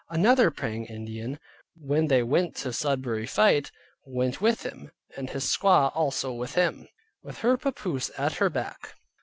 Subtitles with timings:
[0.09, 1.37] Another Praying Indian,
[1.75, 3.71] when they went to Sudbury fight,
[4.03, 6.87] went with them, and his squaw also with him,
[7.21, 8.95] with her papoose at her back.